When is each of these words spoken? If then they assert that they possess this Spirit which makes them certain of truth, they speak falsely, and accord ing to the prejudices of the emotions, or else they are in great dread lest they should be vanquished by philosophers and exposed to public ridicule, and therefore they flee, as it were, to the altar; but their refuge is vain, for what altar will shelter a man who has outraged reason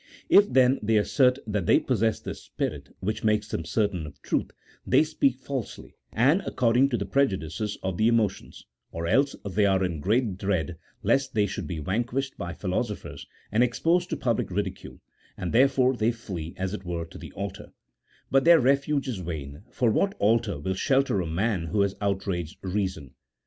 If 0.29 0.51
then 0.51 0.79
they 0.81 0.97
assert 0.97 1.37
that 1.45 1.67
they 1.67 1.79
possess 1.79 2.19
this 2.19 2.41
Spirit 2.41 2.95
which 3.01 3.23
makes 3.23 3.49
them 3.49 3.65
certain 3.65 4.07
of 4.07 4.19
truth, 4.23 4.49
they 4.83 5.03
speak 5.03 5.37
falsely, 5.37 5.93
and 6.11 6.41
accord 6.41 6.75
ing 6.75 6.89
to 6.89 6.97
the 6.97 7.05
prejudices 7.05 7.77
of 7.83 7.97
the 7.97 8.07
emotions, 8.07 8.65
or 8.91 9.05
else 9.05 9.35
they 9.47 9.67
are 9.67 9.83
in 9.83 9.99
great 9.99 10.39
dread 10.39 10.79
lest 11.03 11.35
they 11.35 11.45
should 11.45 11.67
be 11.67 11.77
vanquished 11.77 12.35
by 12.35 12.51
philosophers 12.51 13.27
and 13.51 13.61
exposed 13.63 14.09
to 14.09 14.17
public 14.17 14.49
ridicule, 14.49 14.99
and 15.37 15.53
therefore 15.53 15.95
they 15.95 16.11
flee, 16.11 16.55
as 16.57 16.73
it 16.73 16.83
were, 16.83 17.05
to 17.05 17.19
the 17.19 17.31
altar; 17.33 17.71
but 18.31 18.43
their 18.43 18.59
refuge 18.59 19.07
is 19.07 19.19
vain, 19.19 19.61
for 19.69 19.91
what 19.91 20.15
altar 20.17 20.57
will 20.57 20.73
shelter 20.73 21.21
a 21.21 21.27
man 21.27 21.65
who 21.67 21.81
has 21.81 21.95
outraged 22.01 22.57
reason 22.63 23.11